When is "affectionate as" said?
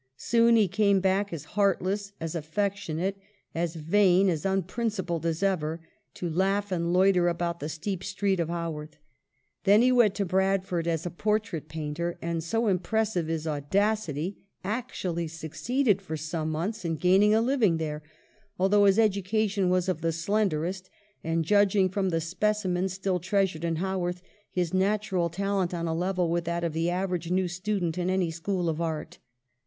2.33-3.75